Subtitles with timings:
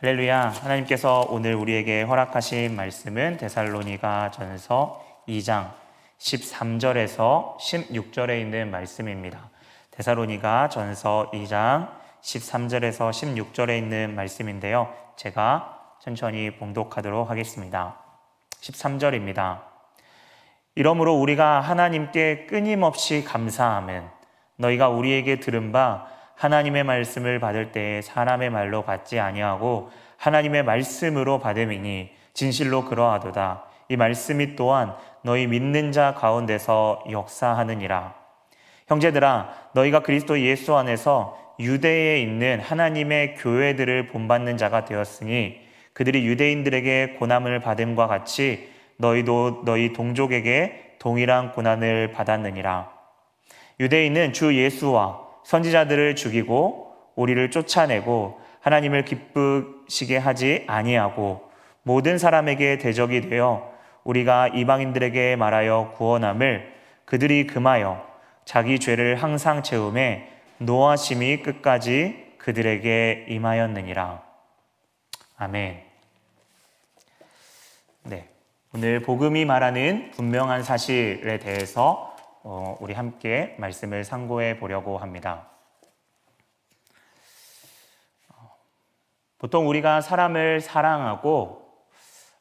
[0.00, 0.50] 할렐루야.
[0.50, 5.72] 하나님께서 오늘 우리에게 허락하신 말씀은 데살로니가 전서 2장
[6.20, 9.50] 13절에서 16절에 있는 말씀입니다.
[9.90, 11.88] 데살로니가 전서 2장
[12.22, 14.94] 13절에서 16절에 있는 말씀인데요.
[15.16, 17.98] 제가 천천히 봉독하도록 하겠습니다.
[18.60, 19.62] 13절입니다.
[20.76, 24.06] 이러므로 우리가 하나님께 끊임없이 감사함은
[24.58, 32.10] 너희가 우리에게 들은 바 하나님의 말씀을 받을 때 사람의 말로 받지 아니하고 하나님의 말씀으로 받음이니
[32.32, 33.64] 진실로 그러하도다.
[33.88, 38.14] 이 말씀이 또한 너희 믿는 자 가운데서 역사하느니라.
[38.86, 45.58] 형제들아, 너희가 그리스도 예수 안에서 유대에 있는 하나님의 교회들을 본받는 자가 되었으니
[45.92, 52.90] 그들이 유대인들에게 고난을 받음과 같이 너희도 너희 동족에게 동일한 고난을 받았느니라.
[53.80, 61.48] 유대인은 주 예수와 선지자들을 죽이고 우리를 쫓아내고 하나님을 기쁘시게 하지 아니하고
[61.82, 63.72] 모든 사람에게 대적이 되어
[64.04, 66.70] 우리가 이방인들에게 말하여 구원함을
[67.06, 68.06] 그들이 금하여
[68.44, 74.22] 자기 죄를 항상 채움에 노하심이 끝까지 그들에게 임하였느니라.
[75.38, 75.82] 아멘.
[78.02, 78.28] 네.
[78.74, 82.07] 오늘 복음이 말하는 분명한 사실에 대해서 어,
[82.80, 85.46] 우리 함께 말씀을 상고해 보려고 합니다.
[89.38, 91.68] 보통 우리가 사람을 사랑하고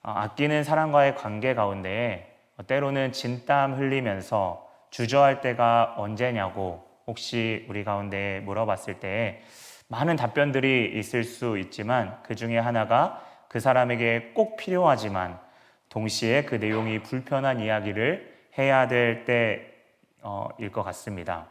[0.03, 8.99] 어, 아끼는 사람과의 관계 가운데 때로는 진땀 흘리면서 주저할 때가 언제냐고 혹시 우리 가운데 물어봤을
[8.99, 9.43] 때
[9.89, 15.39] 많은 답변들이 있을 수 있지만 그 중에 하나가 그 사람에게 꼭 필요하지만
[15.89, 19.76] 동시에 그 내용이 불편한 이야기를 해야 될 때
[20.21, 21.47] 어, 일것 같습니다.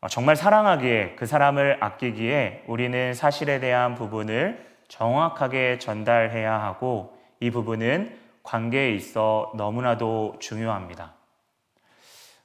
[0.00, 8.18] 어, 정말 사랑하기에 그 사람을 아끼기에 우리는 사실에 대한 부분을 정확하게 전달해야 하고 이 부분은
[8.42, 11.14] 관계에 있어 너무나도 중요합니다.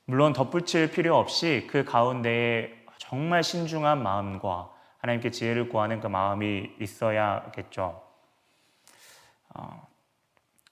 [0.05, 4.69] 물론 덧붙일 필요 없이 그 가운데에 정말 신중한 마음과
[5.00, 8.01] 하나님께 지혜를 구하는 그 마음이 있어야겠죠.
[9.55, 9.88] 어,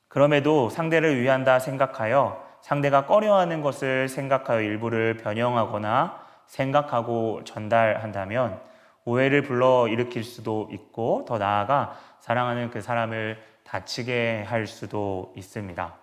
[0.07, 8.57] 그럼에도 상대를 위한다 생각하여 상대가 꺼려하는 것을 생각하여 일부를 변형하거나 생각하고 전달한다면
[9.03, 15.93] 오해를 불러 일으킬 수도 있고 더 나아가 사랑하는 그 사람을 다치게 할 수도 있습니다.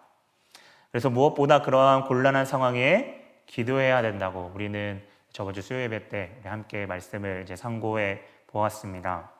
[0.90, 7.40] 그래서 무엇보다 그러한 곤란한 상황에 기도해야 된다고 우리는 저번 주 수요 예배 때 함께 말씀을
[7.42, 9.30] 이제 상고해 보았습니다.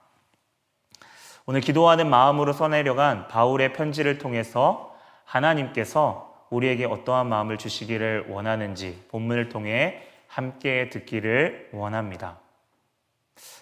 [1.45, 10.03] 오늘 기도하는 마음으로 써내려간 바울의 편지를 통해서 하나님께서 우리에게 어떠한 마음을 주시기를 원하는지 본문을 통해
[10.27, 12.39] 함께 듣기를 원합니다.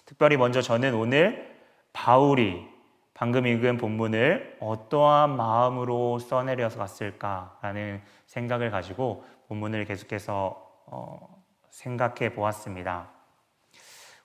[0.04, 1.56] 특별히 먼저 저는 오늘
[1.92, 2.66] 바울이
[3.14, 13.08] 방금 읽은 본문을 어떠한 마음으로 써내려서 갔을까라는 생각을 가지고 본문을 계속해서 어, 생각해 보았습니다.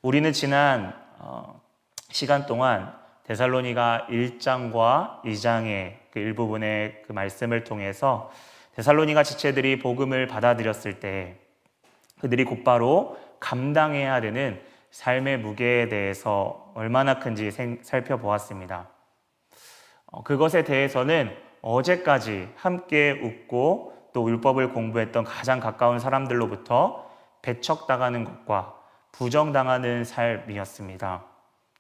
[0.02, 1.62] 우리는 지난 어,
[2.10, 8.32] 시간 동안 데살로니가 1장과 2장의 그 일부분의 그 말씀을 통해서
[8.76, 11.38] 데살로니가 지체들이 복음을 받아들였을 때
[12.20, 14.62] 그들이 곧바로 감당해야 되는
[14.92, 17.52] 삶의 무게에 대해서 얼마나 큰지
[17.82, 18.90] 살펴보았습니다.
[20.08, 27.10] 어, 그것에 대해서는 어제까지 함께 웃고 또 율법을 공부했던 가장 가까운 사람들로부터
[27.42, 28.76] 배척당하는 것과
[29.12, 31.26] 부정당하는 삶이었습니다.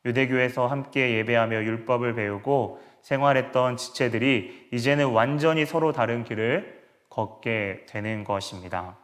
[0.05, 6.82] 유대교에서 함께 예배하며 율법을 배우고 생활했던 지체들이 이제는 완전히 서로 다른 길을
[7.13, 8.97] 걷게 되는 것입니다.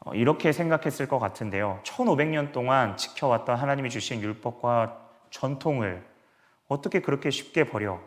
[0.00, 1.80] 어, 이렇게 생각했을 것 같은데요.
[1.84, 6.02] 1500년 동안 지켜왔던 하나님이 주신 율법과 전통을
[6.68, 8.00] 어떻게 그렇게 쉽게 버려?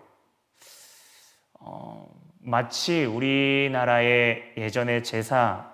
[1.59, 2.09] 어,
[2.39, 5.71] 마치 우리나라의 예전의 제사,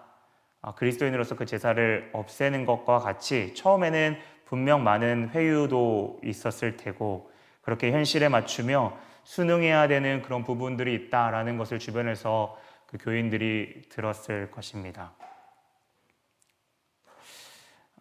[0.61, 7.31] 아, 그리스도인으로서 그 제사를 없애는 것과 같이 처음에는 분명 많은 회유도 있었을 테고
[7.61, 15.13] 그렇게 현실에 맞추며 수능해야 되는 그런 부분들이 있다라는 것을 주변에서 그 교인들이 들었을 것입니다.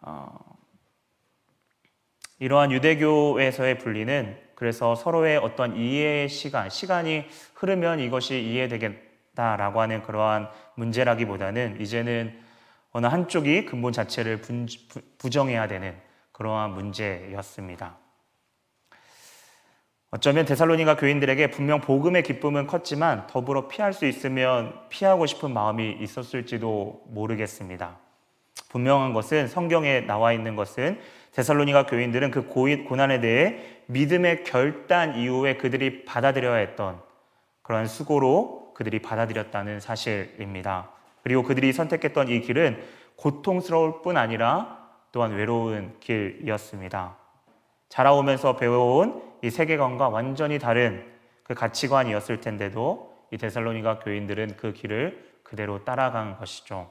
[0.01, 0.29] 어,
[2.39, 7.25] 이러한 유대교에서의 분리는 그래서 서로의 어떤 이해의 시간, 시간이
[7.55, 12.39] 흐르면 이것이 이해되겠다라고 하는 그러한 문제라기보다는 이제는
[12.91, 14.41] 어느 한쪽이 근본 자체를
[15.17, 15.99] 부정해야 되는
[16.31, 18.04] 그러한 문제였습니다.
[20.15, 27.03] 어쩌면 데살로니가 교인들에게 분명 복음의 기쁨은 컸지만 더불어 피할 수 있으면 피하고 싶은 마음이 있었을지도
[27.07, 27.97] 모르겠습니다.
[28.69, 31.01] 분명한 것은 성경에 나와 있는 것은
[31.33, 36.97] 데살로니가 교인들은 그 고난에 대해 믿음의 결단 이후에 그들이 받아들여야 했던
[37.63, 40.91] 그러한 수고로 그들이 받아들였다는 사실입니다.
[41.23, 42.81] 그리고 그들이 선택했던 이 길은
[43.17, 44.79] 고통스러울 뿐 아니라
[45.11, 47.24] 또한 외로운 길이었습니다.
[47.89, 51.05] 자라오면서 배워온 이 세계관과 완전히 다른
[51.43, 56.89] 그 가치관이었을 텐데도 이 데살로니가 교인들은 그 길을 그대로 따라간 것이죠.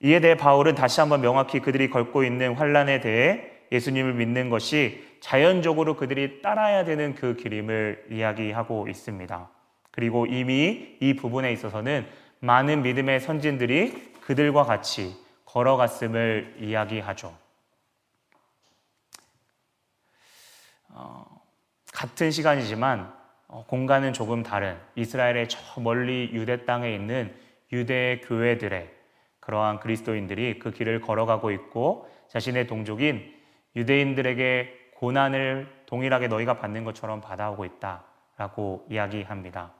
[0.00, 5.96] 이에 대해 바울은 다시 한번 명확히 그들이 걸고 있는 환란에 대해 예수님을 믿는 것이 자연적으로
[5.96, 9.50] 그들이 따라야 되는 그 길임을 이야기하고 있습니다.
[9.90, 12.06] 그리고 이미 이 부분에 있어서는
[12.40, 15.16] 많은 믿음의 선진들이 그들과 같이
[15.46, 17.43] 걸어갔음을 이야기하죠.
[21.92, 23.12] 같은 시간이지만
[23.46, 27.34] 어, 공간은 조금 다른 이스라엘의 저 멀리 유대 땅에 있는
[27.72, 28.90] 유대 교회들의
[29.40, 33.32] 그러한 그리스도인들이 그 길을 걸어가고 있고 자신의 동족인
[33.76, 39.72] 유대인들에게 고난을 동일하게 너희가 받는 것처럼 받아오고 있다라고 이야기합니다.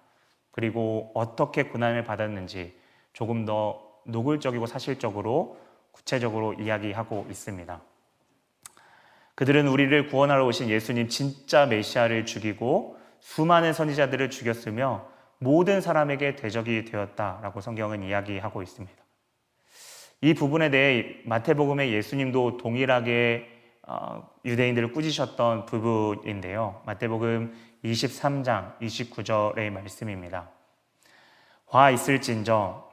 [0.50, 2.78] 그리고 어떻게 고난을 받았는지
[3.12, 5.58] 조금 더 노골적이고 사실적으로
[5.92, 7.80] 구체적으로 이야기하고 있습니다.
[9.34, 15.08] 그들은 우리를 구원하러 오신 예수님 진짜 메시아를 죽이고 수많은 선지자들을 죽였으며
[15.38, 19.04] 모든 사람에게 대적이 되었다라고 성경은 이야기하고 있습니다.
[20.20, 23.50] 이 부분에 대해 마태복음의 예수님도 동일하게
[23.86, 26.80] 어, 유대인들을 꾸짖으셨던 부분인데요.
[26.86, 27.52] 마태복음
[27.84, 30.48] 23장 29절의 말씀입니다.
[31.66, 32.88] 화 있을진저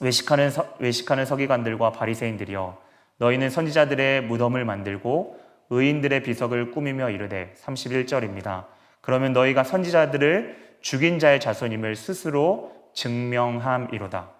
[0.00, 2.80] 외식하는, 서, 외식하는 서기관들과 바리새인들이여
[3.16, 5.40] 너희는 선지자들의 무덤을 만들고
[5.70, 8.66] 의인들의 비석을 꾸미며 이르되 31절입니다.
[9.00, 14.30] 그러면 너희가 선지자들을 죽인 자의 자손임을 스스로 증명함이로다.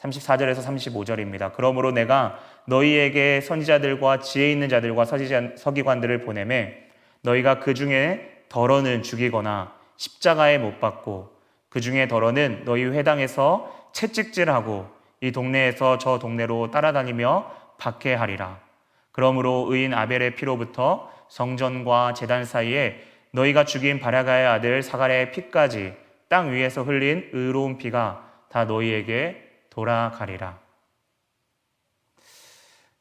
[0.00, 1.52] 34절에서 35절입니다.
[1.54, 6.76] 그러므로 내가 너희에게 선지자들과 지혜 있는 자들과 서기관들을 보내매
[7.22, 11.32] 너희가 그 중에 덜어는 죽이거나 십자가에 못 박고
[11.68, 14.88] 그 중에 덜어는 너희 회당에서 채찍질하고
[15.20, 18.71] 이 동네에서 저 동네로 따라다니며 박해하리라.
[19.12, 23.00] 그러므로 의인 아벨의 피로부터 성전과 재단 사이에
[23.30, 25.94] 너희가 죽인 바라가의 아들 사가랴의 피까지
[26.28, 30.58] 땅 위에서 흘린 의로운 피가 다 너희에게 돌아가리라.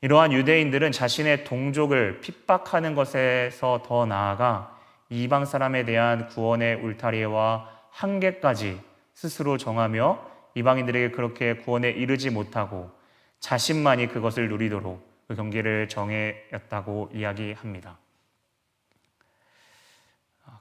[0.02, 4.78] 이러한 유대인들은 자신의 동족을 핍박하는 것에서 더 나아가
[5.10, 8.80] 이방 사람에 대한 구원의 울타리와 한계까지
[9.14, 10.26] 스스로 정하며
[10.56, 12.90] 이방인들에게 그렇게 구원에 이르지 못하고
[13.40, 17.98] 자신만이 그것을 누리도록 그 경계를 정해였다고 이야기합니다.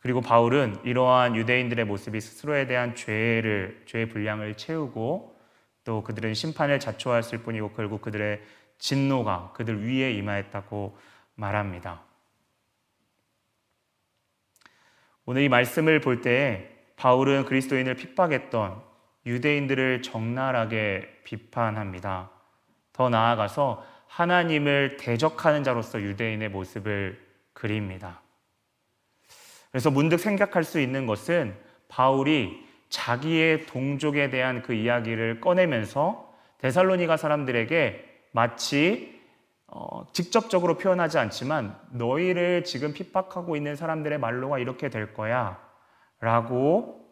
[0.01, 5.37] 그리고 바울은 이러한 유대인들의 모습이 스스로에 대한 죄를 죄의 분량을 채우고
[5.83, 8.41] 또 그들은 심판을 자초하였을 뿐이고 결국 그들의
[8.79, 10.97] 진노가 그들 위에 임하였다고
[11.35, 12.03] 말합니다.
[15.25, 18.81] 오늘 이 말씀을 볼 때 바울은 그리스도인을 핍박했던
[19.27, 22.31] 유대인들을 적나라하게 비판합니다.
[22.93, 27.19] 더 나아가서 하나님을 대적하는 자로서 유대인의 모습을
[27.53, 28.21] 그립니다.
[29.71, 31.55] 그래서 문득 생각할 수 있는 것은
[31.89, 39.21] 바울이 자기의 동족에 대한 그 이야기를 꺼내면서 데살로니가 사람들에게 마치
[39.69, 45.61] 어, 직접적으로 표현하지 않지만 너희를 지금 핍박하고 있는 사람들의 말로가 이렇게 될 거야
[46.19, 47.09] 라고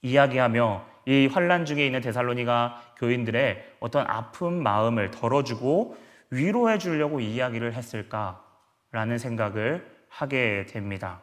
[0.00, 9.18] 이야기하며 이 환란 중에 있는 데살로니가 교인들의 어떤 아픈 마음을 덜어주고 위로해 주려고 이야기를 했을까라는
[9.18, 11.20] 생각을 하게 됩니다.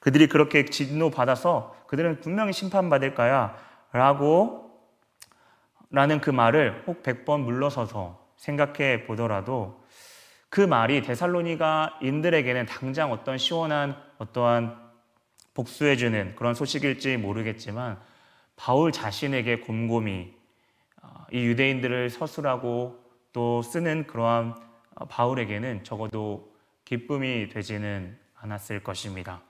[0.00, 3.56] 그들이 그렇게 진노받아서 그들은 분명히 심판받을 거야
[3.92, 4.70] 라고
[5.90, 9.82] 라는 그 말을 혹 100번 물러서서 생각해 보더라도
[10.50, 14.76] 그 말이 데살로니가 인들에게는 당장 어떤 시원한 어떠한
[15.54, 17.98] 복수해 주는 그런 소식일지 모르겠지만
[18.56, 20.34] 바울 자신에게 곰곰이
[21.02, 23.05] 어, 이 유대인들을 서술하고
[23.36, 24.54] 또 쓰는 그러한
[24.94, 29.42] 어, 바울에게는 적어도 기쁨이 되지는 않았을 것입니다.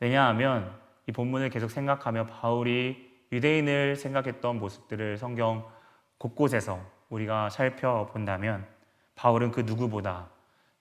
[0.00, 5.64] 왜냐하면 이 본문을 계속 생각하며 바울이 유대인을 생각했던 모습들을 성경
[6.18, 8.66] 곳곳에서 우리가 살펴본다면
[9.14, 10.28] 바울은 그 누구보다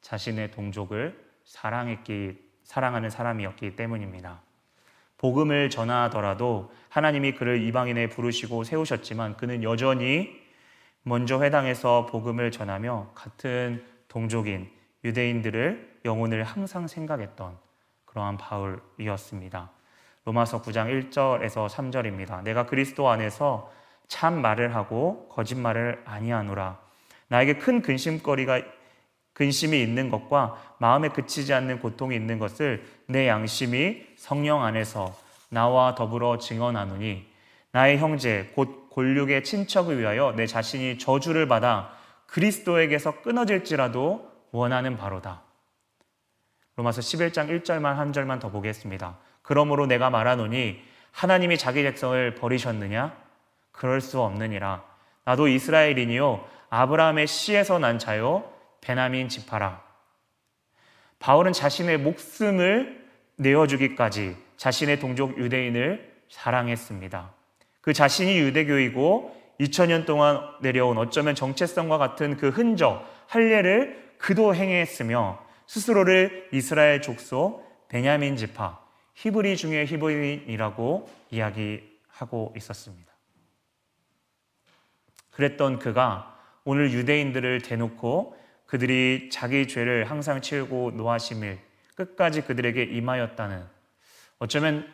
[0.01, 4.41] 자신의 동족을 사랑했기, 사랑하는 사람이었기 때문입니다.
[5.19, 10.44] 복음을 전하더라도 하나님이 그를 이방인에 부르시고 세우셨지만 그는 여전히
[11.07, 14.71] 먼저 회당에서 복음을 전하며 같은 동족인
[15.03, 17.55] 유대인들을 영혼을 항상 생각했던
[18.05, 19.69] 그러한 바울이었습니다.
[20.25, 22.41] 로마서 9장 1절에서 3절입니다.
[22.41, 23.71] 내가 그리스도 안에서
[24.07, 26.79] 참 말을 하고 거짓말을 아니하노라.
[27.27, 28.61] 나에게 큰 근심거리가
[29.33, 35.15] 근심이 있는 것과 마음에 그치지 않는 고통이 있는 것을 내 양심이 성령 안에서
[35.49, 37.27] 나와 더불어 증언하노니
[37.73, 41.91] 나의 형제 곧 골육의 친척을 위하여 내 자신이 저주를 받아
[42.27, 45.41] 그리스도에게서 끊어질지라도 원하는 바로다.
[46.77, 49.17] 로마서 11장 1절만 한 절만 더 보겠습니다.
[49.41, 53.17] 그러므로 내가 말하노니 하나님이 자기 백성을 버리셨느냐?
[53.73, 54.85] 그럴 수 없느니라.
[55.25, 58.49] 나도 이스라엘이니요 아브라함의 씨에서 난 자요
[58.79, 59.83] 베나민 지파라.
[61.19, 67.44] 바울은 자신의 목숨을 내어주기까지 자신의 동족 유대인을 사랑했습니다.
[67.85, 76.49] 그 자신이 유대교이고 2000년 동안 내려온 어쩌면 정체성과 같은 그 흔적, 할례를 그도 행했으며 스스로를
[76.51, 78.79] 이스라엘 족속 베냐민 지파,
[79.13, 83.13] 히브리 중에 히브리인이라고 이야기하고 있었습니다.
[85.29, 91.59] 그랬던 그가 오늘 유대인들을 대놓고 그들이 자기 죄를 항상 치우고 노하심을
[91.93, 93.63] 끝까지 그들에게 임하였다는
[94.39, 94.91] 어쩌면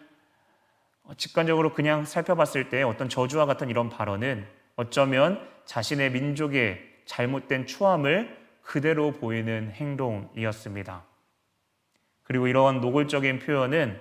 [1.18, 9.12] 직관적으로 그냥 살펴봤을 때 어떤 저주와 같은 이런 발언은 어쩌면 자신의 민족의 잘못된 추함을 그대로
[9.12, 11.04] 보이는 행동이었습니다.
[12.24, 14.00] 그리고 이러한 노골적인 표현은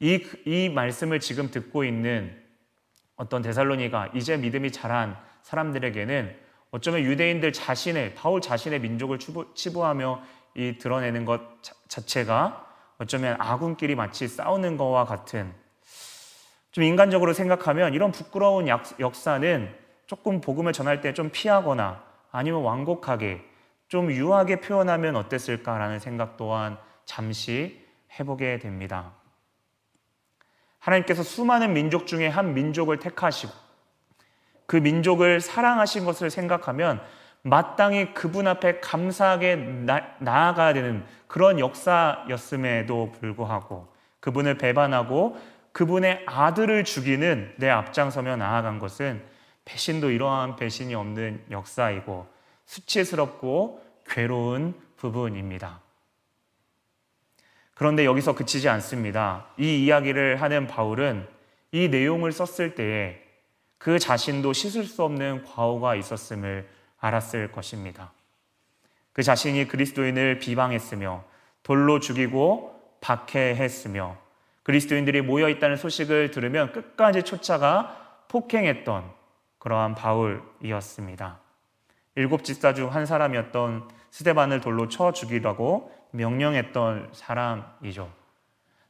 [0.00, 2.36] 이, 이 말씀을 지금 듣고 있는
[3.16, 6.36] 어떤 데살로니가 이제 믿음이 자란 사람들에게는
[6.70, 10.22] 어쩌면 유대인들 자신의 바울 자신의 민족을 치부, 하며
[10.54, 11.40] 이 드러내는 것
[11.88, 12.66] 자체가
[12.98, 15.54] 어쩌면 아군끼리 마치 싸우는 것과 같은
[16.76, 19.74] 좀 인간적으로 생각하면 이런 부끄러운 역사는
[20.06, 23.42] 조금 복음을 전할 때 좀 피하거나 아니면 완곡하게
[23.88, 27.82] 좀 유하게 표현하면 어땠을까라는 생각 또한 잠시
[28.20, 29.12] 해보게 됩니다.
[30.78, 33.54] 하나님께서 수많은 민족 중에 한 민족을 택하시고
[34.66, 37.00] 그 민족을 사랑하신 것을 생각하면
[37.40, 43.88] 마땅히 그분 앞에 감사하게 나, 아가야 되는 그런 역사였음에도 불구하고
[44.20, 49.22] 그분을 배반하고 그분의 아들을 죽이는 내 앞장서며 나아간 것은
[49.66, 52.26] 배신도 이러한 배신이 없는 역사이고
[52.64, 55.82] 수치스럽고 괴로운 부분입니다.
[57.74, 59.48] 그런데 여기서 그치지 않습니다.
[59.58, 61.28] 이 이야기를 하는 바울은
[61.72, 63.22] 이 내용을 썼을 때에
[63.76, 66.66] 그 자신도 씻을 수 없는 과오가 있었음을
[67.00, 68.12] 알았을 것입니다.
[69.12, 71.22] 그 자신이 그리스도인을 비방했으며
[71.62, 74.24] 돌로 죽이고 박해했으며
[74.66, 79.04] 그리스도인들이 모여 있다는 소식을 들으면 끝까지 쫓아가 폭행했던
[79.60, 81.38] 그러한 바울이었습니다.
[82.16, 88.10] 일곱 집사 중 한 사람이었던 스테반을 돌로 쳐 죽이라고 명령했던 사람이죠.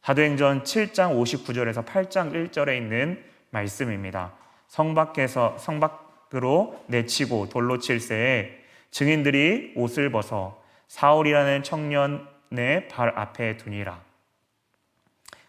[0.01, 4.33] 사도행전 7장 59절에서 8장 1절에 있는 말씀입니다.
[4.69, 14.06] 성 밖에서 성 밖으로 내치고 돌로 칠새에 증인들이 옷을 벗어 사울이라는 청년의 발 앞에 두니라.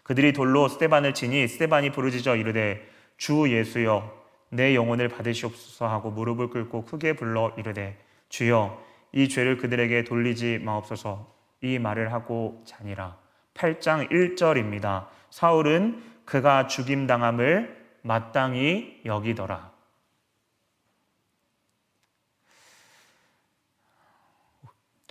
[0.08, 2.82] 그들이 돌로 스테반을 치니 스테반이 부르짖어 이르되
[3.18, 4.10] 주 예수여
[4.48, 7.98] 내 영혼을 받으시옵소서 하고 무릎을 꿇고 크게 불러 이르되
[8.30, 13.18] 주여 이 죄를 그들에게 돌리지 마옵소서 이 말을 하고 자니라.
[13.52, 15.08] 8장 1절입니다.
[15.28, 19.70] 사울은 그가 죽임 당함을 마땅히 여기더라.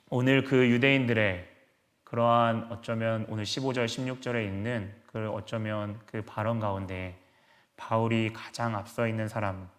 [0.09, 1.56] 오늘 그 유대인들의
[2.07, 7.21] 그러한 어쩌면 오늘 15절, 16절에 있는 그 어쩌면 그 발언 가운데
[7.75, 9.69] 바울이 가장 앞서 있는 사람,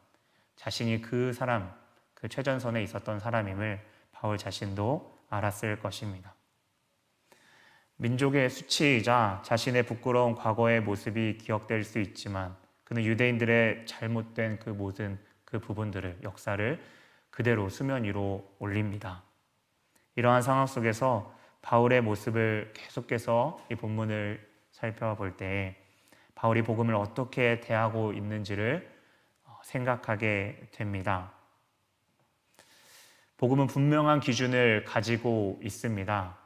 [0.54, 1.74] 자신이 그 사람,
[2.12, 3.80] 그 최전선에 있었던 사람임을
[4.12, 6.34] 바울 자신도 알았을 것입니다.
[7.96, 12.54] 민족의 수치이자 자신의 부끄러운 과거의 모습이 기억될 수 있지만
[12.84, 16.78] 그는 유대인들의 잘못된 그 모든 그 부분들을 역사를
[17.30, 19.22] 그대로 수면 위로 올립니다.
[20.14, 25.76] 이러한 상황 속에서 바울의 모습을 계속해서 이 본문을 살펴볼 때
[26.34, 28.88] 바울이 복음을 어떻게 대하고 있는지를
[29.44, 31.32] 어, 생각하게 됩니다.
[33.38, 36.38] 복음은 분명한 기준을 가지고 있습니다.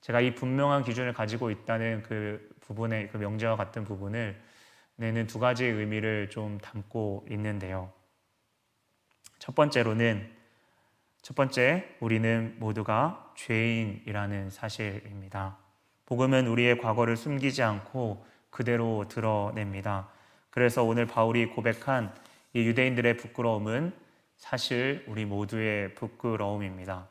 [0.00, 4.40] 제가 이 분명한 기준을 가지고 있다는 그 부분의 그 명제와 같은 부분을
[4.96, 7.92] 내는 두 가지의 의미를 좀 담고 있는데요.
[9.38, 10.39] 첫 번째로는
[11.22, 15.58] 첫 번째 우리는 모두가 죄인이라는 사실입니다.
[16.06, 20.08] 복음은 우리의 과거를 숨기지 않고 그대로 드러냅니다.
[20.50, 22.12] 그래서 오늘 바울이 고백한
[22.54, 23.92] 이 유대인들의 부끄러움은
[24.36, 27.06] 사실 우리 모두의 부끄러움입니다.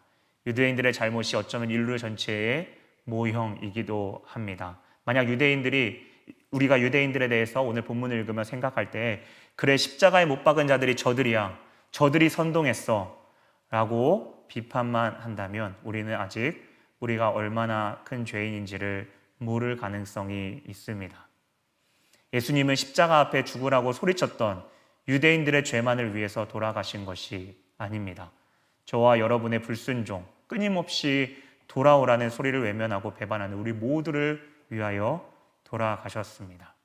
[0.48, 4.80] 유대인들의 잘못이 어쩌면 인류 전체의 모형이기도 합니다.
[5.06, 6.10] 만약 유대인들이
[6.51, 9.24] 우리가 유대인들에 대해서 오늘 본문을 읽으며 생각할 때
[9.56, 11.60] 그래 십자가에 못 박은 자들이 저들이야.
[11.92, 13.18] 저들이 선동했어.
[13.69, 16.67] 라고 비판만 한다면 우리는 아직
[16.99, 21.27] 우리가 얼마나 큰 죄인인지를 모를 가능성이 있습니다.
[22.33, 24.63] 예수님은 십자가 앞에 죽으라고 소리쳤던
[25.07, 28.31] 유대인들의 죄만을 위해서 돌아가신 것이 아닙니다.
[28.85, 35.31] 저와 여러분의 불순종, 끊임없이 돌아오라는 소리를 외면하고 배반하는 우리 모두를 위하여
[35.63, 36.75] 돌아가셨습니다.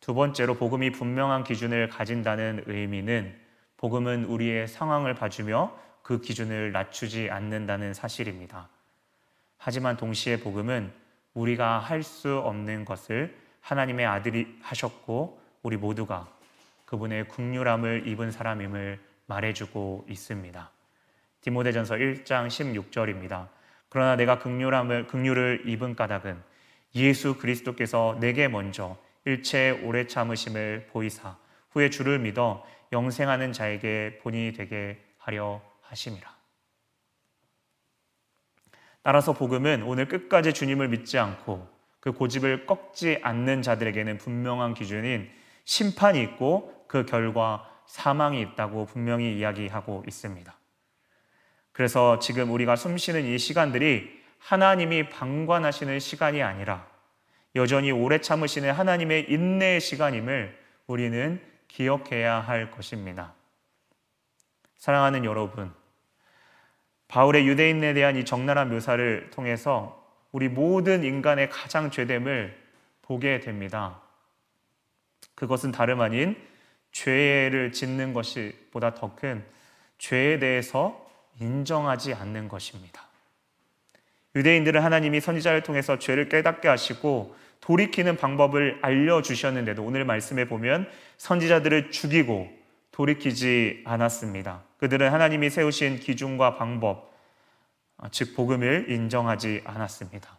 [0.00, 3.38] 두 번째로 복음이 분명한 기준을 가진다는 의미는
[3.80, 8.68] 복음은 우리의 상황을 봐주며 그 기준을 낮추지 않는다는 사실입니다.
[9.56, 10.92] 하지만 동시에 복음은
[11.32, 16.28] 우리가 할 수 없는 것을 하나님의 아들이 하셨고 우리 모두가
[16.84, 20.70] 그분의 국률함을 입은 사람임을 말해주고 있습니다.
[21.40, 23.48] 디모데전서 1장 16절입니다.
[23.88, 26.38] 그러나 내가 극률함을 극률을 입은 까닭은
[26.96, 31.38] 예수 그리스도께서 내게 먼저 일체 오래 참으심을 보이사
[31.70, 36.40] 후에 주를 믿어 영생하는 자에게 본이 되게 하려 하심이라.
[39.02, 41.68] 따라서 복음은 오늘 끝까지 주님을 믿지 않고
[42.00, 45.30] 그 고집을 꺾지 않는 자들에게는 분명한 기준인
[45.64, 50.54] 심판이 있고 그 결과 사망이 있다고 분명히 이야기하고 있습니다.
[51.72, 56.86] 그래서 지금 우리가 숨 쉬는 이 시간들이 하나님이 방관하시는 시간이 아니라
[57.56, 63.32] 여전히 오래 참으시는 하나님의 인내의 시간임을 우리는 기억해야 할 것입니다.
[64.76, 65.72] 사랑하는 여러분,
[67.08, 70.00] 바울의 유대인에 대한 이 적나라한 묘사를 통해서
[70.32, 72.56] 우리 모든 인간의 가장 죄됨을
[73.02, 74.00] 보게 됩니다.
[75.34, 76.36] 그것은 다름 아닌
[76.92, 79.44] 죄를 짓는 것이 보다 더 큰
[79.98, 81.08] 죄에 대해서
[81.40, 83.02] 인정하지 않는 것입니다.
[84.34, 90.88] 유대인들은 하나님이 선지자를 통해서 죄를 깨닫게 하시고 돌이키는 방법을 알려주셨는데도 오늘 말씀에 보면
[91.18, 92.50] 선지자들을 죽이고
[92.90, 94.62] 돌이키지 않았습니다.
[94.78, 97.14] 그들은 하나님이 세우신 기준과 방법,
[98.10, 100.38] 즉 복음을 인정하지 않았습니다.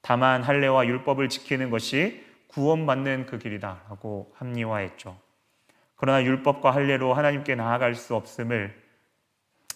[0.00, 5.18] 다만 할례와 율법을 지키는 것이 구원받는 그 길이다라고 합리화했죠.
[5.96, 8.74] 그러나 율법과 할례로 하나님께 나아갈 수 없음을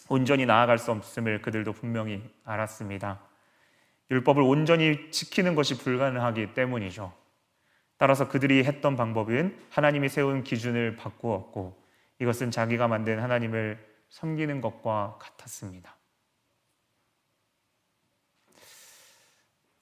[0.08, 3.20] 온전히 나아갈 수 없음을 그들도 분명히 알았습니다.
[4.10, 7.12] 율법을 온전히 지키는 것이 불가능하기 때문이죠.
[7.96, 11.80] 따라서 그들이 했던 방법은 하나님이 세운 기준을 바꾸었고
[12.18, 15.96] 이것은 자기가 만든 하나님을 섬기는 것과 같았습니다.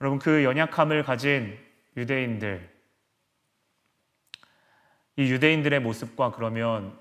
[0.01, 1.59] 여러분 그 연약함을 가진
[1.97, 2.79] 유대인들
[5.17, 6.97] 이 유대인들의 모습과 그러면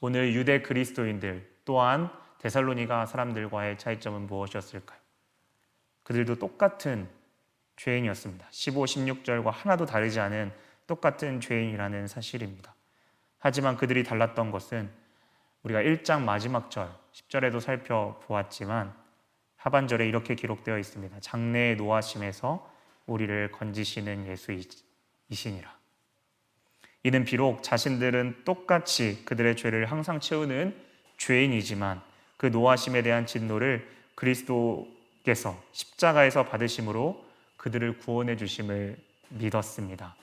[0.00, 5.01] 오늘 유대 그리스도인들 또한 데살로니가 사람들과의 차이점은 무엇이었을까요?
[6.02, 7.08] 그들도 똑같은
[7.76, 8.46] 죄인이었습니다.
[8.50, 10.52] 15, 16절과 하나도 다르지 않은
[10.86, 12.74] 똑같은 죄인이라는 사실입니다.
[13.38, 14.90] 하지만 그들이 달랐던 것은
[15.62, 18.94] 우리가 1장 마지막 절, 10절에도 살펴보았지만
[19.56, 21.20] 하반절에 이렇게 기록되어 있습니다.
[21.20, 22.68] 장래의 노하심에서
[23.06, 25.72] 우리를 건지시는 예수이시니라.
[27.04, 30.76] 이는 비록 자신들은 똑같이 그들의 죄를 항상 채우는
[31.16, 32.00] 죄인이지만
[32.36, 34.88] 그 노하심에 대한 진노를 그리스도
[35.22, 37.24] 께서 십자가에서 받으심으로
[37.56, 38.96] 그들을 구원해 주심을
[39.28, 40.14] 믿었습니다.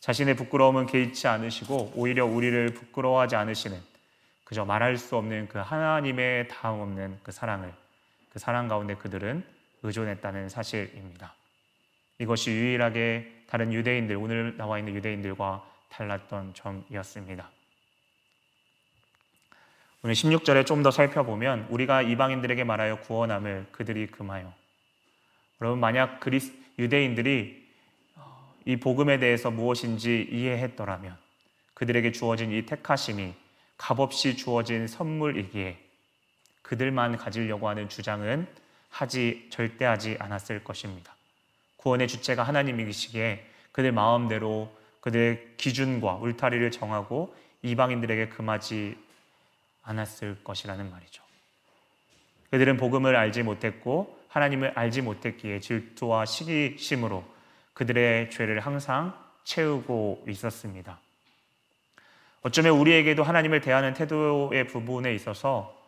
[0.00, 3.80] 자신의 부끄러움은 개의치 않으시고 오히려 우리를 부끄러워하지 않으시는
[4.44, 7.72] 그저 말할 수 없는 그 하나님의 다음 없는 그 사랑을
[8.30, 9.44] 그 사랑 가운데 그들은
[9.82, 11.34] 의존했다는 사실입니다.
[12.18, 17.48] 이것이 유일하게 다른 유대인들 오늘 나와 있는 유대인들과 달랐던 점이었습니다.
[20.04, 24.52] 오늘 16절에 좀 더 살펴보면 우리가 이방인들에게 말하여 구원함을 그들이 금하여
[25.60, 27.64] 여러분 만약 그리스 유대인들이
[28.16, 31.16] 어, 이 복음에 대해서 무엇인지 이해했더라면
[31.74, 33.32] 그들에게 주어진 이 택하심이
[33.76, 35.78] 값없이 주어진 선물이기에
[36.62, 38.48] 그들만 가지려고 하는 주장은
[38.90, 41.14] 하지 절대 하지 않았을 것입니다.
[41.76, 44.68] 구원의 주체가 하나님이시기에 그들 마음대로
[45.00, 48.96] 그들의 기준과 울타리를 정하고 이방인들에게 금하지
[49.82, 51.22] 않았을 것이라는 말이죠.
[52.50, 57.24] 그들은 복음을 알지 못했고 하나님을 알지 못했기에 질투와 시기심으로
[57.74, 59.14] 그들의 죄를 항상
[59.44, 61.00] 채우고 있었습니다.
[62.42, 65.80] 어쩌면 우리에게도 하나님을 대하는 태도의 부분에 있어서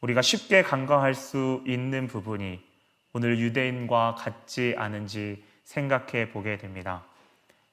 [0.00, 2.60] 우리가 쉽게 간과할 수 있는 부분이
[3.14, 7.04] 오늘 유대인과 같지 않은지 생각해 보게 됩니다.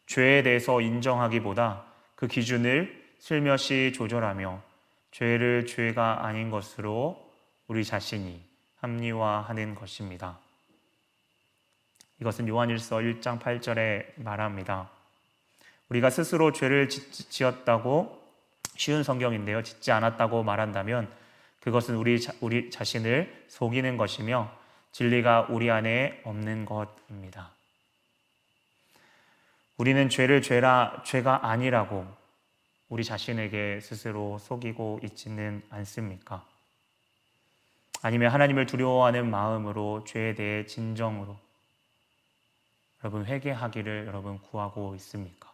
[0.06, 1.84] 죄에 대해서 인정하기보다
[2.15, 4.68] 그 기준을 슬며시 조절하며
[5.12, 7.30] 죄를 죄가 아닌 것으로
[7.67, 8.41] 우리 자신이
[8.80, 10.38] 합리화하는 것입니다.
[12.22, 14.89] 이것은 요한일서 1장 8절에 말합니다.
[15.89, 18.19] 우리가 스스로 죄를 지었다고
[18.76, 19.63] 쉬운 성경인데요.
[19.63, 21.12] 짓지 않았다고 말한다면
[21.62, 24.52] 그것은 우리, 자, 우리 자신을 속이는 것이며
[24.91, 27.52] 진리가 우리 안에 없는 것입니다.
[29.78, 32.18] 우리는 죄를 죄라, 죄가 아니라고
[32.89, 36.43] 우리 자신에게 스스로 속이고 있지는 않습니까?
[38.02, 41.38] 아니면 하나님을 두려워하는 마음으로 죄에 대해 진정으로
[43.04, 45.52] 여러분 회개하기를 여러분 구하고 있습니까?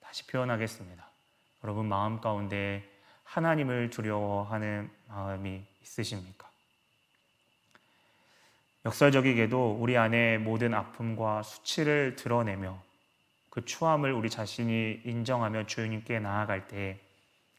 [0.00, 1.06] 다시 표현하겠습니다.
[1.64, 2.82] 여러분 마음 가운데
[3.24, 6.50] 하나님을 두려워하는 마음이 있으십니까?
[8.84, 12.82] 역설적이게도 우리 안에 모든 아픔과 수치를 드러내며
[13.52, 16.98] 그 추함을 우리 자신이 인정하며 주님께 나아갈 때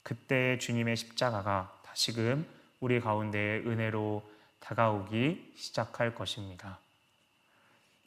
[0.02, 2.48] 그때 주님의 십자가가 다시금
[2.80, 4.28] 우리 가운데 은혜로
[4.60, 6.80] 다가오기 시작할 것입니다.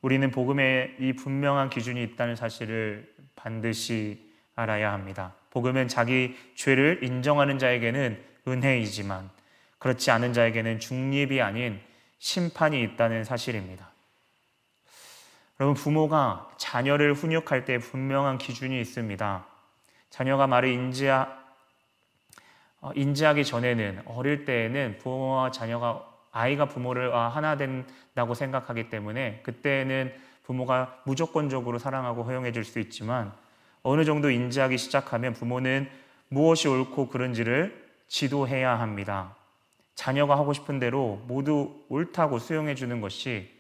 [0.02, 5.36] 우리는 복음에 이 분명한 기준이 있다는 사실을 반드시 알아야 합니다.
[5.50, 9.30] 복음은 자기 죄를 인정하는 자에게는 은혜이지만
[9.78, 11.80] 그렇지 않은 자에게는 중립이 아닌
[12.18, 13.92] 심판이 있다는 사실입니다.
[15.58, 19.46] 여러분, 부모가 자녀를 훈육할 때 분명한 기준이 있습니다.
[20.10, 21.28] 자녀가 말을 인지하,
[22.82, 30.12] 어, 인지하기 전에는 어릴 때에는 부모와 자녀가 아이가 부모를 아, 하나 된다고 생각하기 때문에 그때는
[30.42, 33.32] 부모가 무조건적으로 사랑하고 허용해 줄 수 있지만
[33.82, 35.88] 어느 정도 인지하기 시작하면 부모는
[36.28, 39.34] 무엇이 옳고 그른지를 지도해야 합니다.
[39.94, 43.55] 자녀가 하고 싶은 대로 모두 옳다고 수용해 주는 것이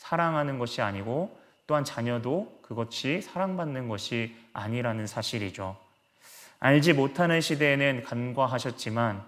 [0.00, 5.76] 사랑하는 것이 아니고 또한 자녀도 그것이 사랑받는 것이 아니라는 사실이죠.
[6.58, 9.22] 알지 못하는 시대에는 간과하셨지만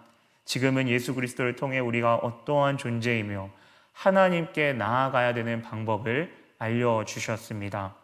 [0.47, 3.51] 지금은 예수 그리스도를 통해 우리가 어떠한 존재이며
[3.93, 7.95] 하나님께 나아가야 되는 방법을 알려주셨습니다.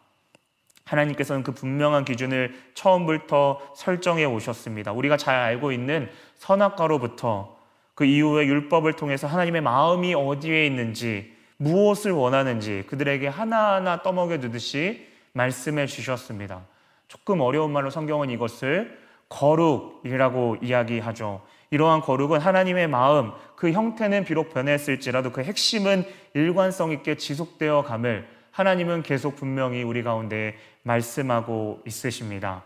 [0.85, 4.91] 하나님께서는 그 분명한 기준을 처음부터 설정해 오셨습니다.
[4.91, 7.57] 우리가 잘 알고 있는 선악과로부터
[7.95, 15.87] 그 이후에 율법을 통해서 하나님의 마음이 어디에 있는지 무엇을 원하는지 그들에게 하나하나 떠먹여 두듯이 말씀해
[15.87, 16.61] 주셨습니다.
[17.07, 21.41] 조금 어려운 말로 성경은 이것을 거룩이라고 이야기하죠.
[21.71, 29.03] 이러한 거룩은 하나님의 마음, 그 형태는 비록 변했을지라도 그 핵심은 일관성 있게 지속되어 감을 하나님은
[29.03, 32.63] 계속 분명히 우리 가운데 말씀하고 있으십니다.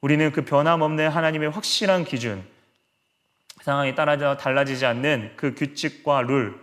[0.00, 2.44] 우리는 그 변함없는 하나님의 확실한 기준,
[3.62, 6.58] 상황이 따라 달라지지 않는 그 규칙과 룰,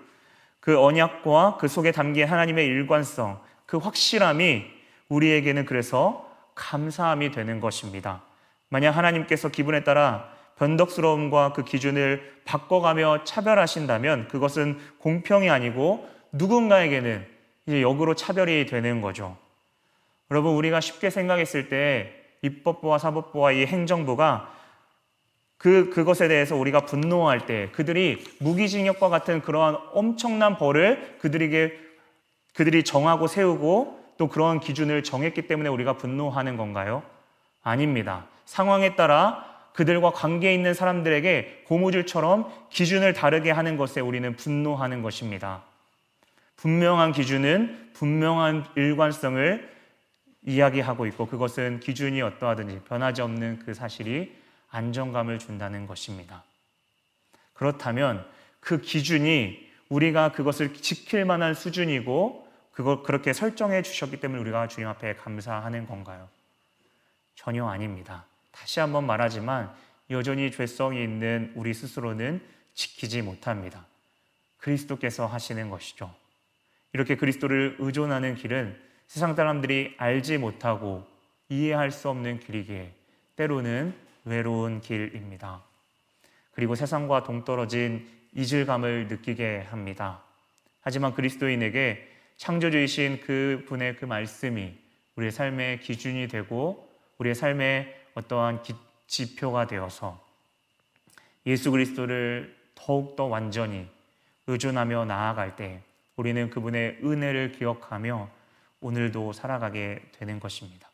[0.70, 4.66] 그 언약과 그 속에 담긴 하나님의 일관성, 그 확실함이
[5.08, 8.22] 우리에게는 그래서 감사함이 되는 것입니다.
[8.70, 10.30] 만약 하나님께서 기분에 따라
[10.60, 17.26] 변덕스러움과 그 기준을 바꿔가며 차별하신다면 그것은 공평이 아니고 누군가에게는
[17.66, 19.38] 이제 역으로 차별이 되는 거죠.
[20.30, 24.54] 여러분, 우리가 쉽게 생각했을 때 입법부와 사법부와 이 행정부가
[25.60, 31.78] 그, 그것에 대해서 우리가 분노할 때 그들이 무기징역과 같은 그러한 엄청난 벌을 그들에게,
[32.56, 37.04] 그들이 정하고 세우고 또 그러한 기준을 정했기 때문에 우리가 분노하는 건가요?
[37.62, 38.26] 아닙니다.
[38.46, 45.64] 상황에 따라 그들과 관계 있는 사람들에게 고무줄처럼 기준을 다르게 하는 것에 우리는 분노하는 것입니다.
[46.56, 49.70] 분명한 기준은 분명한 일관성을
[50.46, 54.39] 이야기하고 있고 그것은 기준이 어떠하든지 변하지 없는 그 사실이
[54.72, 56.44] 안정감을 준다는 것입니다.
[57.54, 58.26] 그렇다면
[58.60, 65.16] 그 기준이 우리가 그것을 지킬 만한 수준이고 그걸 그렇게 설정해 주셨기 때문에 우리가 주님 앞에
[65.16, 66.30] 감사하는 건가요?
[67.36, 68.26] 전혀 아닙니다.
[68.52, 69.74] 다시 한번 말하지만
[70.10, 72.42] 여전히 죄성이 있는 우리 스스로는
[72.74, 73.86] 지키지 못합니다.
[74.58, 76.14] 그리스도께서 하시는 것이죠.
[76.94, 81.06] 이렇게 그리스도를 의존하는 길은 세상 사람들이 알지 못하고
[81.50, 82.94] 이해할 수 없는 길이기에
[83.36, 83.94] 때로는
[84.26, 85.64] 외로운 길입니다.
[86.52, 90.22] 그리고 세상과 동떨어진 이질감을 느끼게 합니다.
[90.82, 94.78] 하지만 그리스도인에게 창조주이신 그 분의 그 말씀이
[95.16, 98.74] 우리의 삶의 기준이 되고 우리의 삶의 어떠한 기,
[99.08, 100.24] 지표가 되어서
[101.46, 103.88] 예수 그리스도를 더욱더 완전히
[104.48, 105.82] 의존하며 나아갈 때
[106.16, 108.30] 우리는 그분의 은혜를 기억하며
[108.82, 110.90] 오늘도 살아가게 되는 것입니다.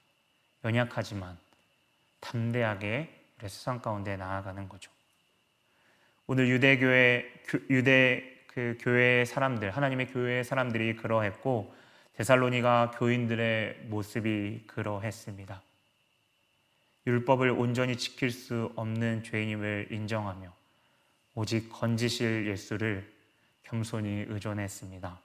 [0.63, 1.37] 연약하지만
[2.25, 3.09] 담대하게
[3.39, 4.91] 우리 세상 가운데 나아가는 거죠.
[6.27, 7.31] 오늘 유대교회
[7.69, 11.75] 유대 그 교회 사람들 하나님의 교회 사람들이 그러했고
[12.13, 15.61] 데살로니가 교인들의 모습이 그러했습니다.
[17.05, 20.51] 율법을 온전히 지킬 수 없는 죄인임을 인정하며
[21.35, 23.07] 오직 건지실 예수를
[23.63, 25.19] 겸손히 의존했습니다.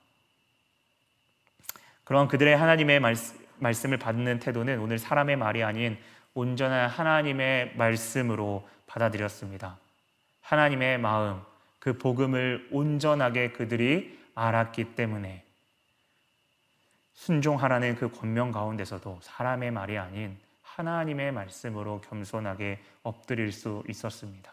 [2.05, 5.97] 그러한 그들의 하나님의 말씀, 말씀을 받는 태도는 오늘 사람의 말이 아닌
[6.41, 9.77] 온전한 하나님의 말씀으로 받아들였습니다.
[10.41, 11.43] 하나님의 마음,
[11.79, 15.45] 그 복음을 온전하게 그들이 알았기 때문에
[17.13, 24.51] 순종하라는 그 권명 가운데서도 사람의 말이 아닌 하나님의 말씀으로 겸손하게 엎드릴 수 있었습니다.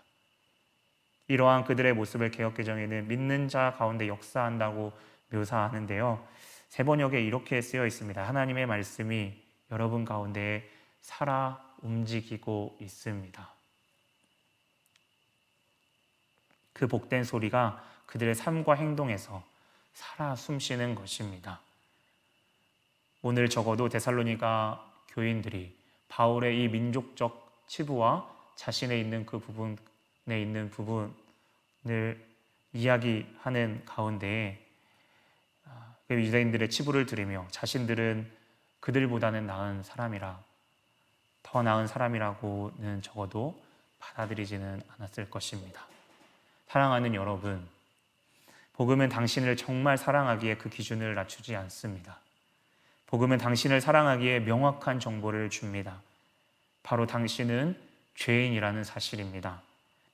[1.29, 4.91] 이러한 그들의 모습을 개혁개정에는 믿는 자 가운데 역사한다고
[5.29, 6.27] 묘사하는데요.
[6.67, 8.27] 세 번역에 이렇게 쓰여 있습니다.
[8.27, 10.69] 하나님의 말씀이 여러분 가운데
[10.99, 13.49] 살아 움직이고 있습니다.
[16.73, 19.43] 그 복된 소리가 그들의 삶과 행동에서
[19.93, 21.59] 살아 숨쉬는 것입니다.
[23.21, 25.75] 오늘 적어도 데살로니가 교인들이
[26.07, 29.77] 바울의 이 민족적 치부와 자신의 있는 그 부분에
[30.41, 32.23] 있는 부분을
[32.73, 34.63] 이야기하는 가운데
[35.65, 38.31] 아, 그 유대인들의 치부를 들으며 자신들은
[38.79, 40.46] 그들보다는 나은 사람이라
[41.49, 43.57] 더 나은 사람이라고는 적어도
[43.99, 45.87] 받아들이지는 않았을 것입니다.
[46.67, 47.65] 사랑하는 여러분,
[48.73, 52.19] 복음은 당신을 정말 사랑하기에 그 기준을 낮추지 않습니다.
[53.05, 56.01] 복음은 당신을 사랑하기에 명확한 정보를 줍니다.
[56.83, 57.77] 바로 당신은
[58.15, 59.61] 죄인이라는 사실입니다.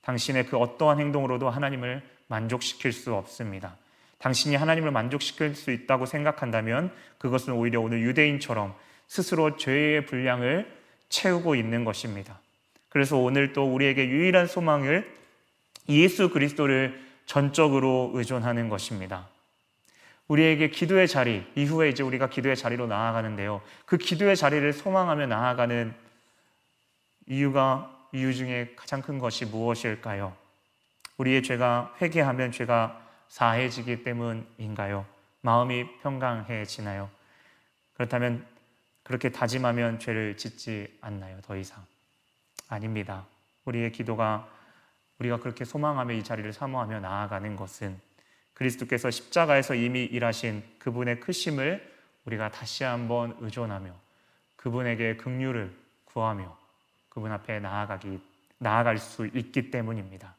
[0.04, 3.76] 당신의 그 어떠한 행동으로도 하나님을 만족시킬 수 없습니다.
[4.19, 8.76] 당신이 하나님을 만족시킬 수 있다고 생각한다면 그것은 오히려 오늘 유대인처럼
[9.08, 10.83] 스스로 죄의 분량을
[11.13, 12.39] 채우고 있는 것입니다.
[12.89, 15.15] 그래서 오늘 또 우리에게 유일한 소망을
[15.88, 19.28] 예수 그리스도를 전적으로 의존하는 것입니다.
[20.28, 23.62] 우리에게 기도의 자리, 이후에 이제 우리가 기도의 자리로 나아가는데요.
[23.86, 25.93] 그 기도의 자리를 소망하며 나아가는
[27.28, 30.36] 이유가, 이유 중에 가장 큰 것이 무엇일까요?
[31.17, 35.06] 우리의 죄가 회개하면 죄가 사해지기 때문인가요?
[35.41, 37.10] 마음이 평강해지나요?
[37.95, 38.45] 그렇다면
[39.04, 41.39] 그렇게 다짐하면 죄를 짓지 않나요?
[41.42, 41.86] 더 이상.
[42.70, 43.26] 아닙니다.
[43.66, 44.50] 우리의 기도가
[45.20, 48.00] 우리가 그렇게 소망하며 이 자리를 사모하며 나아가는 것은
[48.54, 51.92] 그리스도께서 십자가에서 이미 일하신 그분의 크심을
[52.26, 53.94] 우리가 다시 한번 의존하며
[54.56, 56.58] 그분에게 긍휼을 구하며
[57.10, 58.20] 그분 앞에 나아가기
[58.60, 60.36] 나아갈 수 있기 때문입니다.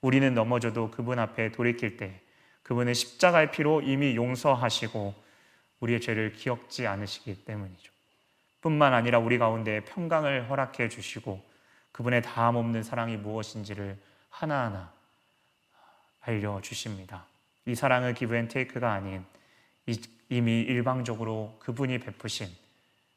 [0.00, 2.20] 우리는 넘어져도 그분 앞에 돌이킬 때
[2.62, 5.14] 그분의 십자가의 피로 이미 용서하시고
[5.80, 7.91] 우리의 죄를 기억지 않으시기 때문이죠.
[8.62, 11.42] 뿐만 아니라 우리 가운데 평강을 허락해 주시고
[11.90, 13.98] 그분의 다함 없는 사랑이 무엇인지를
[14.30, 14.90] 하나하나
[16.22, 17.26] 알려 주십니다.
[17.66, 19.24] 이 사랑은 give and take가 아닌
[20.28, 22.48] 이미 일방적으로 그분이 베푸신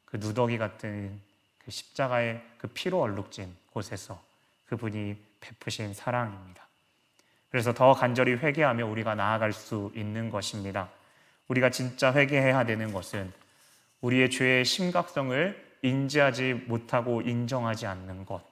[0.04, 1.18] 그 누더기 같은
[1.64, 4.22] 그 십자가의 그 피로 얼룩진 곳에서
[4.66, 6.66] 그분이 베푸신 사랑입니다.
[7.50, 10.90] 그래서 더 간절히 회개하며 우리가 나아갈 수 있는 것입니다.
[11.48, 13.32] 우리가 진짜 회개해야 되는 것은
[14.00, 18.42] 우리의 죄의 심각성을 인지하지 못하고 인정하지 않는 것,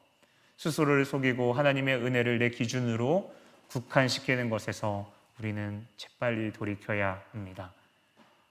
[0.56, 3.34] 스스로를 속이고 하나님의 은혜를 내 기준으로
[3.68, 7.72] 국한시키는 것에서 우리는 재빨리 돌이켜야 합니다.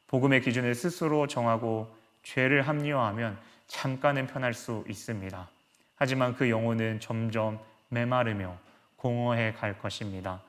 [0.07, 5.49] 복음의 기준을 스스로 정하고 죄를 합리화하면 잠깐은 편할 수 있습니다.
[5.95, 8.57] 하지만 그 영혼은 점점 메마르며
[8.97, 10.41] 공허해 갈 것입니다.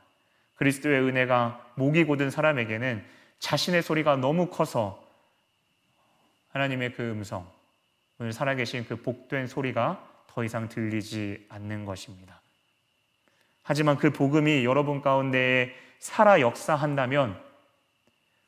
[0.56, 3.04] 그리스도의 은혜가 목이 고든 사람에게는
[3.38, 5.03] 자신의 소리가 너무 커서
[6.54, 7.50] 하나님의 그 음성,
[8.18, 12.40] 오늘 살아계신 그 복된 소리가 더 이상 들리지 않는 것입니다.
[13.64, 17.42] 하지만 그 복음이 여러분 가운데 살아 역사한다면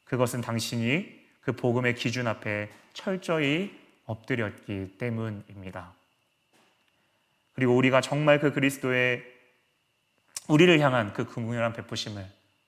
[0.04, 5.92] 그것은 당신이 그 복음의 기준 앞에 철저히 엎드렸기 때문입니다.
[7.54, 9.24] 그리고 우리가 정말 그 그리스도의
[10.46, 12.24] 우리를 향한 그 긍휼한 베푸심을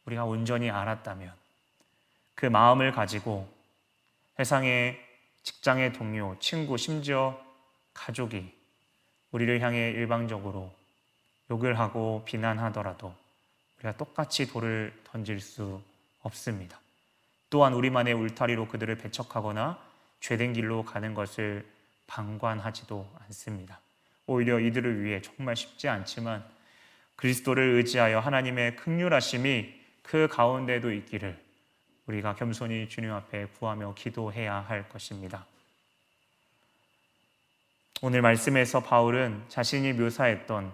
[0.06, 1.32] 우리가 온전히 알았다면
[2.34, 3.48] 그 마음을 가지고
[4.36, 5.07] 세상의
[5.48, 7.40] 직장의 동료, 친구, 심지어
[7.94, 8.52] 가족이
[9.32, 10.70] 우리를 향해 일방적으로
[11.50, 13.14] 욕을 하고 비난하더라도
[13.78, 15.80] 우리가 똑같이 돌을 던질 수
[16.20, 16.78] 없습니다.
[17.48, 19.82] 또한 우리만의 울타리로 그들을 배척하거나
[20.20, 21.66] 죄된 길로 가는 것을
[22.06, 23.80] 방관하지도 않습니다.
[24.26, 26.44] 오히려 이들을 위해 정말 쉽지 않지만
[27.16, 31.42] 그리스도를 의지하여 하나님의 극률하심이 그 가운데도 있기를
[32.08, 35.46] 우리가 겸손히 주님 앞에 구하며 기도해야 할 것입니다.
[38.00, 40.72] 오늘 말씀에서 바울은 자신이 묘사했던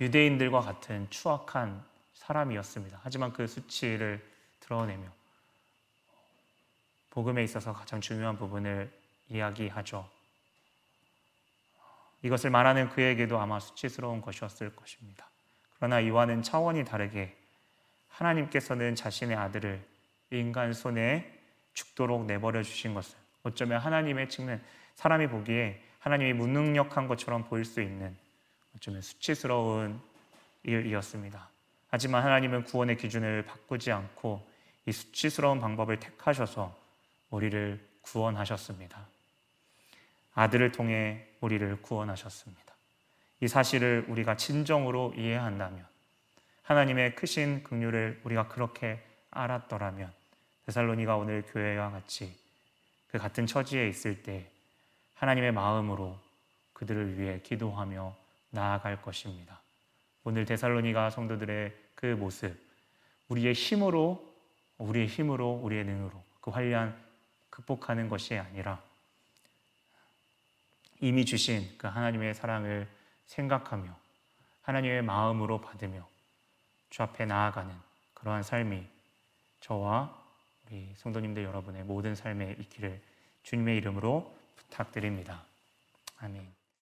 [0.00, 3.00] 유대인들과 같은 추악한 사람이었습니다.
[3.02, 4.24] 하지만 그 수치를
[4.60, 5.06] 드러내며
[7.10, 8.92] 복음에 있어서 가장 중요한 부분을
[9.28, 10.08] 이야기하죠.
[12.22, 15.28] 이것을 말하는 그에게도 아마 수치스러운 것이었을 것입니다.
[15.76, 17.37] 그러나 이와는 차원이 다르게
[18.18, 19.80] 하나님께서는 자신의 아들을
[20.32, 21.32] 인간 손에
[21.72, 24.60] 죽도록 내버려 주신 것을 어쩌면 하나님의 측면,
[24.96, 28.16] 사람이 보기에 하나님이 무능력한 것처럼 보일 수 있는
[28.76, 30.00] 어쩌면 수치스러운
[30.64, 31.48] 일이었습니다.
[31.90, 34.46] 하지만 하나님은 구원의 기준을 바꾸지 않고
[34.86, 36.76] 이 수치스러운 방법을 택하셔서
[37.30, 39.06] 우리를 구원하셨습니다.
[40.34, 42.74] 아들을 통해 우리를 구원하셨습니다.
[43.40, 45.86] 이 사실을 우리가 진정으로 이해한다면
[46.68, 50.12] 하나님의 크신 긍휼을 우리가 그렇게 알았더라면
[50.66, 52.38] 데살로니가 오늘 교회와 같이
[53.06, 54.50] 그 같은 처지에 있을 때
[55.14, 56.18] 하나님의 마음으로
[56.74, 58.14] 그들을 위해 기도하며
[58.50, 59.62] 나아갈 것입니다.
[60.24, 62.54] 오늘 데살로니가 성도들의 그 모습,
[63.28, 64.30] 우리의 힘으로,
[64.76, 66.94] 우리의 힘으로, 우리의 능으로 그 환란
[67.48, 68.78] 극복하는 것이 아니라
[71.00, 72.86] 이미 주신 그 하나님의 사랑을
[73.24, 73.96] 생각하며
[74.60, 76.06] 하나님의 마음으로 받으며
[76.90, 77.74] 주 앞에 나아가는
[78.14, 78.86] 그러한 삶이
[79.60, 80.16] 저와
[80.66, 83.00] 우리 성도님들 여러분의 모든 삶에 있기를
[83.42, 85.44] 주님의 이름으로 부탁드립니다.
[86.18, 86.57] 아멘.